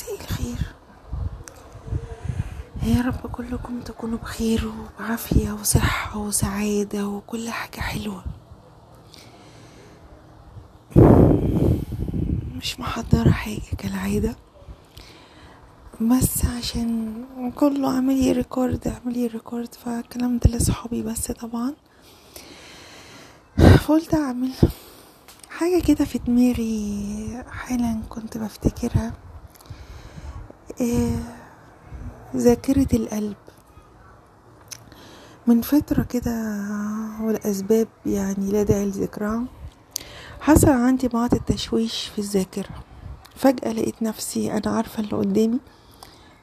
مساء 0.00 0.20
الخير. 0.20 0.56
يا 2.82 3.00
رب 3.02 3.30
كلكم 3.32 3.80
تكونوا 3.80 4.18
بخير 4.18 4.68
وبعافية 4.98 5.52
وصحة 5.52 6.18
وسعادة 6.18 7.06
وكل 7.08 7.50
حاجة 7.50 7.80
حلوة. 7.80 8.24
مش 12.56 12.80
محضرة 12.80 13.30
حاجة 13.30 13.60
كالعادة. 13.78 14.36
بس 16.00 16.44
عشان 16.44 17.14
كله 17.56 17.94
عامل 17.94 18.14
لي 18.22 18.32
record 18.32 18.88
عامل 18.88 19.18
لي 19.18 19.26
record 19.26 19.74
فالكلام 19.74 20.38
ده 20.38 20.50
لصحابي 20.50 21.02
بس 21.02 21.32
طبعا. 21.32 21.74
فقلت 23.58 24.14
أعمل 24.14 24.50
حاجة 25.50 25.82
كده 25.82 26.04
في 26.04 26.18
دماغي 26.18 27.44
حالا 27.50 28.00
كنت 28.08 28.38
بفتكرها. 28.38 29.12
ذاكرة 32.36 32.86
القلب. 32.96 33.36
من 35.46 35.60
فترة 35.60 36.02
كده 36.02 36.56
والأسباب 37.22 37.88
يعني 38.06 38.50
لا 38.50 38.62
داعي 38.62 38.86
لذكرها 38.86 39.44
حصل 40.40 40.68
عندي 40.68 41.08
بعض 41.08 41.34
التشويش 41.34 42.06
في 42.06 42.18
الذاكرة. 42.18 42.68
فجأة 43.36 43.72
لقيت 43.72 44.02
نفسي 44.02 44.52
أنا 44.52 44.76
عارفة 44.76 45.02
اللي 45.02 45.16
قدامي 45.16 45.58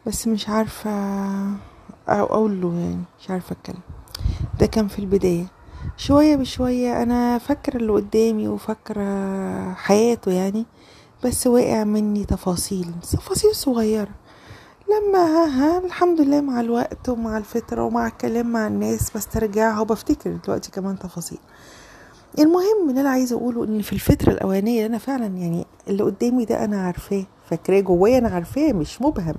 بس 0.06 0.28
مش 0.28 0.50
عارفة 0.50 0.92
أو 2.10 2.26
أقول 2.26 2.62
له 2.62 2.74
يعني 2.80 3.04
مش 3.22 3.30
عارفة 3.30 3.54
أتكلم. 3.62 3.82
ده 4.60 4.66
كان 4.66 4.88
في 4.88 5.00
البداية. 5.00 5.46
شوية 5.98 6.36
بشوية 6.36 7.04
أنا 7.04 7.38
فاكرة 7.38 7.78
اللي 7.78 7.92
قدامي 7.92 8.48
وفاكرة 8.48 9.74
حياته 9.74 10.32
يعني 10.32 10.66
بس 11.24 11.48
واقع 11.48 11.84
مني 11.84 12.26
تفاصيل 12.26 12.92
تفاصيل 13.12 13.56
صغيرة. 13.56 14.10
لما 14.90 15.20
ها 15.20 15.46
ها 15.48 15.86
الحمد 15.86 16.22
لله 16.22 16.42
مع 16.42 16.62
الوقت 16.62 17.10
ومع 17.10 17.38
الفترة 17.38 17.84
ومع 17.84 18.08
الكلام 18.08 18.52
مع 18.52 18.68
الناس 18.68 19.12
بسترجعها 19.18 19.80
وبفتكر 19.80 20.32
دلوقتي 20.46 20.72
كمان 20.72 21.00
تفاصيل. 21.00 21.38
المهم 22.40 22.90
اللي 22.90 23.02
أنا 23.02 23.10
عايزة 23.10 23.36
أقوله 23.36 23.64
إن 23.64 23.82
في 23.82 23.94
الفترة 23.94 24.32
الأولانية 24.32 24.86
أنا 24.86 24.98
فعلا 24.98 25.26
يعني 25.26 25.66
اللي 25.88 26.04
قدامي 26.04 26.46
ده 26.46 26.64
أنا 26.66 26.82
عارفاه 26.82 27.24
فاكراه 27.50 27.80
جوايا 27.80 28.18
أنا 28.18 28.30
عارفاه 28.30 28.74
مش 28.74 29.02
مبهم 29.02 29.36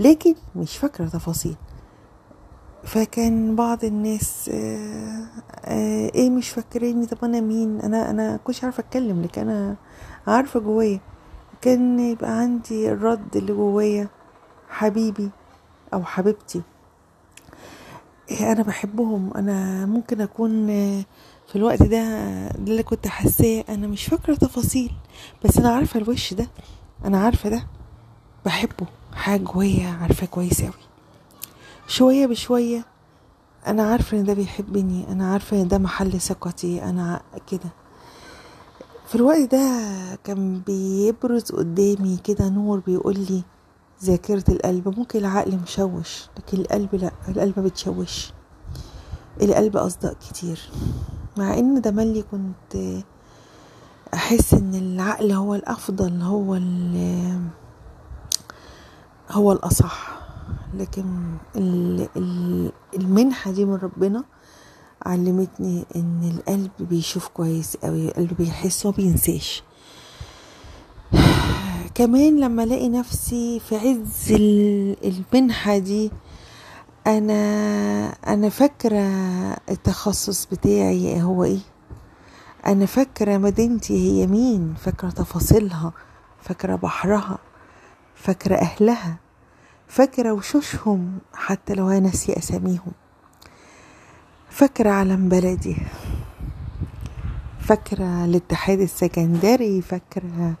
لكن 0.00 0.34
مش 0.56 0.76
فاكرة 0.76 1.04
تفاصيل. 1.08 1.56
فكان 2.84 3.56
بعض 3.56 3.84
الناس 3.84 4.50
آه 4.54 5.24
آه 5.64 6.10
إيه 6.14 6.30
مش 6.30 6.50
فاكريني 6.50 7.06
طب 7.06 7.18
أنا 7.24 7.40
مين؟ 7.40 7.80
أنا 7.80 8.10
أنا 8.10 8.36
كنتش 8.44 8.64
عارفة 8.64 8.80
أتكلم 8.80 9.22
لكن 9.22 9.40
أنا 9.48 9.76
عارفة 10.26 10.60
جوايا. 10.60 11.00
كان 11.60 12.00
يبقى 12.00 12.30
عندي 12.38 12.92
الرد 12.92 13.36
اللي 13.36 13.52
جوايا. 13.52 14.08
حبيبي 14.68 15.30
أو 15.94 16.04
حبيبتي. 16.04 16.62
إيه 18.30 18.52
أنا 18.52 18.62
بحبهم. 18.62 19.30
أنا 19.36 19.86
ممكن 19.86 20.20
أكون 20.20 20.66
في 21.46 21.56
الوقت 21.56 21.82
ده 21.82 21.88
ده 22.48 22.70
اللي 22.72 22.82
كنت 22.82 23.06
حاساه 23.08 23.64
أنا 23.68 23.86
مش 23.86 24.04
فاكرة 24.06 24.34
تفاصيل 24.34 24.92
بس 25.44 25.58
أنا 25.58 25.68
عارفة 25.74 26.00
الوش 26.00 26.34
ده. 26.34 26.46
أنا 27.04 27.20
عارفة 27.20 27.48
ده. 27.48 27.66
بحبه. 28.44 28.86
حاجة 29.14 29.40
جوايا 29.42 29.88
عارفاه 29.88 30.26
كويس 30.26 30.60
أوي. 30.60 30.72
شوية 31.86 32.26
بشوية 32.26 32.84
أنا 33.66 33.82
عارفة 33.90 34.18
إن 34.18 34.24
ده 34.24 34.34
بيحبني. 34.34 35.12
أنا 35.12 35.32
عارفة 35.32 35.62
إن 35.62 35.68
ده 35.68 35.78
محل 35.78 36.20
ثقتي. 36.20 36.82
أنا 36.84 37.20
كده. 37.50 37.70
في 39.08 39.14
الوقت 39.14 39.54
ده 39.54 39.70
كان 40.24 40.60
بيبرز 40.66 41.52
قدامي 41.52 42.16
كده 42.24 42.48
نور 42.48 42.78
بيقول 42.78 43.18
لي 43.18 43.42
ذاكرة 44.04 44.44
القلب. 44.48 44.98
ممكن 44.98 45.18
العقل 45.18 45.56
مشوش 45.62 46.26
لكن 46.36 46.58
القلب 46.60 46.94
لا 46.94 47.10
القلب 47.28 47.58
بتشوش. 47.60 48.32
القلب 49.42 49.76
أصدق 49.76 50.12
كتير. 50.18 50.60
مع 51.36 51.58
إن 51.58 51.80
ده 51.80 51.90
ملي 51.90 52.22
كنت 52.22 53.02
أحس 54.14 54.54
إن 54.54 54.74
العقل 54.74 55.32
هو 55.32 55.54
الأفضل 55.54 56.22
هو 56.22 56.54
هو 59.30 59.52
الأصح. 59.52 60.18
لكن 60.74 61.04
المنحة 62.94 63.50
دي 63.50 63.64
من 63.64 63.74
ربنا 63.74 64.24
علمتني 65.06 65.84
إن 65.96 66.32
القلب 66.36 66.70
بيشوف 66.88 67.28
كويس 67.28 67.76
قوي 67.76 68.08
القلب 68.08 68.36
بيحس 68.38 68.86
وبينساش 68.86 69.62
كمان 71.98 72.40
لما 72.40 72.62
ألاقي 72.62 72.88
نفسي 72.88 73.60
في 73.60 73.76
عز 73.76 74.32
المنحة 75.04 75.78
دي 75.78 76.10
أنا 77.06 77.42
أنا 78.26 78.48
فاكرة 78.48 79.02
التخصص 79.70 80.46
بتاعي 80.46 81.22
هو 81.22 81.44
إيه. 81.44 81.58
أنا 82.66 82.86
فاكرة 82.86 83.38
مدينتي 83.38 83.94
هي 84.22 84.26
مين 84.26 84.74
فاكرة 84.74 85.10
تفاصيلها 85.10 85.92
فاكرة 86.42 86.76
بحرها 86.76 87.38
فاكرة 88.14 88.54
أهلها 88.56 89.16
فاكرة 89.88 90.32
وشوشهم 90.32 91.18
حتى 91.34 91.74
لو 91.74 91.88
أنا 91.88 92.00
ناسي 92.00 92.38
أساميهم. 92.38 92.92
فاكرة 94.50 94.90
علم 94.90 95.28
بلدي. 95.28 95.76
فاكرة 97.60 98.24
الاتحاد 98.24 98.80
السكندري 98.80 99.82
فاكرة 99.82 100.54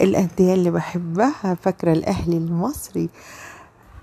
الأندية 0.00 0.54
اللي 0.54 0.70
بحبها 0.70 1.54
فاكرة 1.62 1.92
الأهلي 1.92 2.36
المصري 2.36 3.08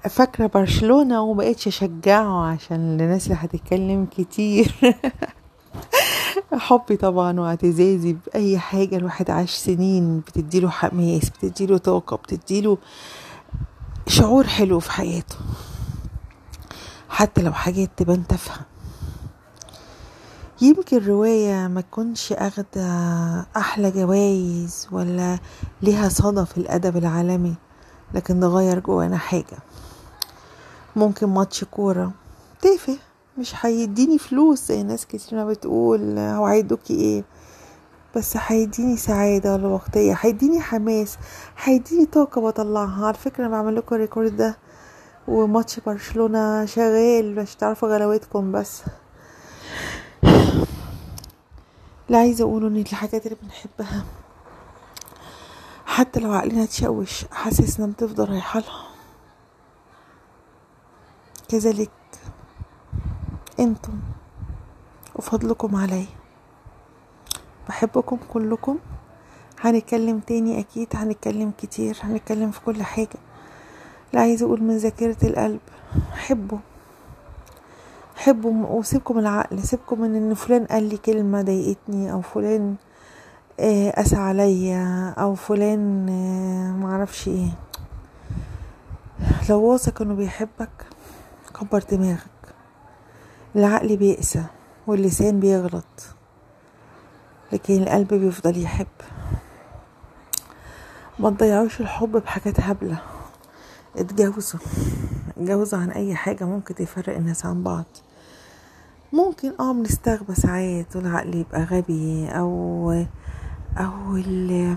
فاكرة 0.10 0.48
برشلونة 0.48 1.22
ومبقتش 1.22 1.68
أشجعه 1.68 2.46
عشان 2.46 2.76
الناس 2.78 3.28
اللي 3.28 3.38
هتتكلم 3.42 4.06
كتير. 4.06 4.76
حبي 6.54 6.98
طبعا 6.98 7.40
واعتزازي 7.40 8.14
بأي 8.14 8.60
حاجة 8.60 8.96
الواحد 8.96 9.32
عاش 9.32 9.52
سنين 9.52 10.20
بتديله 10.20 10.70
حماس 10.70 11.30
بتديله 11.30 11.78
طاقة 11.78 12.18
بتديله 12.18 12.78
شعور 14.08 14.48
حلو 14.48 14.80
في 14.80 14.92
حياته. 14.92 15.36
حتى 17.10 17.42
لو 17.42 17.54
حاجات 17.54 17.90
تبان 17.98 18.28
تافهة. 18.28 18.69
يمكن 20.62 21.06
رواية 21.08 21.68
ما 21.68 21.82
تكونش 21.82 22.34
أخدة 22.34 22.86
أحلى 23.58 23.92
جوايز 23.92 24.88
ولا 24.92 25.40
ليها 25.82 26.10
صدى 26.10 26.46
في 26.46 26.58
الأدب 26.58 26.98
العالمي 26.98 27.56
لكن 28.14 28.40
نغير 28.40 28.80
جوانا 28.80 29.18
حاجة. 29.18 29.58
ممكن 30.96 31.28
ماتش 31.28 31.64
كورة. 31.64 32.12
تافه. 32.62 32.98
مش 33.38 33.66
هيديني 33.66 34.18
فلوس 34.18 34.68
زي 34.68 34.84
ناس 34.84 35.06
كتير 35.06 35.38
ما 35.40 35.46
بتقول 35.46 36.18
هو 36.20 36.46
هيدوكي 36.46 36.94
إيه. 36.94 37.24
بس 38.16 38.34
هيديني 38.48 38.98
سعادة 38.98 39.54
ولا 39.54 39.68
وقتية 39.68 40.18
هيديني 40.22 40.62
حماس. 40.62 41.18
هيديني 41.64 42.06
طاقة 42.06 42.42
بطلعها. 42.42 43.06
على 43.06 43.14
فكرة 43.14 43.46
أنا 43.46 43.52
بعمل 43.52 43.76
لكم 43.76 43.96
الريكورد 43.96 44.38
ده. 44.38 44.58
وماتش 45.28 45.80
برشلونة 45.80 46.66
شغال. 46.66 47.36
مش 47.36 47.56
تعرفوا 47.56 47.90
غلاوتكم 47.90 48.52
بس. 48.52 48.82
اللي 52.10 52.18
عايزة 52.18 52.44
اقوله 52.44 52.68
إن 52.68 52.78
الحاجات 52.78 53.26
اللي 53.26 53.38
بنحبها 53.44 54.04
حتى 55.86 56.20
لو 56.20 56.32
عقلنا 56.32 56.66
تشوش 56.66 57.26
حاسسنا 57.32 57.88
بتفضل 57.88 58.30
رايحالها 58.30 58.84
كذلك 61.50 61.92
أنتم 63.60 64.00
وفضلكم 65.16 65.76
علي. 65.76 66.06
بحبكم 67.70 68.18
كلكم. 68.34 68.80
هنتكلم 69.60 70.20
تاني 70.20 70.60
أكيد 70.60 70.88
هنتكلم 70.96 71.52
كتير 71.58 71.98
هنتكلم 72.04 72.52
في 72.52 72.60
كل 72.62 72.84
حاجة. 72.84 73.20
لا 74.14 74.22
عايزة 74.22 74.46
أقول 74.46 74.64
من 74.64 74.78
ذاكرة 74.78 75.18
القلب 75.28 75.60
حبوا 76.12 76.58
حبوا 78.20 78.68
وسيبكم 78.68 79.20
العقل 79.20 79.64
سيبكم 79.64 80.02
من 80.02 80.16
إن 80.16 80.34
فلان 80.34 80.66
قال 80.66 80.84
لي 80.90 80.98
كلمة 80.98 81.42
ضايقتني 81.42 82.12
أو 82.12 82.22
فلان 82.22 82.76
قاسى 83.96 84.16
عليا 84.16 85.14
أو 85.18 85.36
فلان 85.36 86.06
معرفش 86.80 87.28
إيه. 87.28 87.50
لو 89.50 89.62
واثق 89.62 90.02
إنه 90.02 90.14
بيحبك 90.14 90.70
كبر 91.60 91.84
دماغك. 91.92 92.54
العقل 93.56 93.98
بيقسى 93.98 94.44
واللسان 94.88 95.40
بيغلط 95.40 96.06
لكن 97.52 97.84
القلب 97.84 98.14
بيفضل 98.14 98.62
يحب. 98.62 98.88
ما 101.20 101.30
تضيعوش 101.30 101.82
الحب 101.82 102.12
بحاجات 102.12 102.60
هبلة. 102.60 102.98
اتجوزوا. 103.98 104.60
اتجوزوا 105.38 105.80
عن 105.80 105.92
أي 105.92 106.16
حاجة 106.16 106.44
ممكن 106.44 106.76
تفرق 106.76 107.16
الناس 107.16 107.46
عن 107.46 107.64
بعض. 107.64 107.86
ممكن 109.14 109.54
آه 109.60 109.74
بنستغبى 109.74 110.36
ساعات 110.36 110.96
والعقل 110.96 111.36
يبقى 111.36 111.64
غبي 111.64 112.30
أو 112.30 112.92
أو 113.78 114.16
ال 114.16 114.76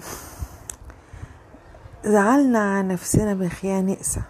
زعلنا 2.05 2.59
عن 2.59 2.89
نفسنا 2.89 3.35
بخيانة 3.35 3.93
نقسى. 3.93 4.23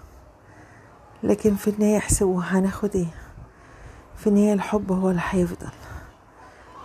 لكن 1.22 1.54
في 1.54 1.70
النهاية 1.70 1.98
احسبوا 1.98 2.42
هناخد 2.42 2.96
إيه؟ 2.96 3.14
في 4.16 4.26
النهاية 4.26 4.52
الحب 4.52 4.92
هو 4.92 5.10
اللي 5.10 5.22
هيفضل 5.30 5.70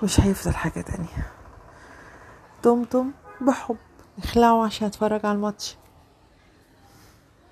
مش 0.04 0.20
هيفضل 0.20 0.54
حاجة 0.56 0.82
تانية. 0.82 1.28
طمطم 2.64 3.12
بحب. 3.42 3.78
اخلعوا 4.18 4.66
عشان 4.66 4.88
أتفرج 4.88 5.26
على 5.26 5.36
الماتش. 5.36 5.78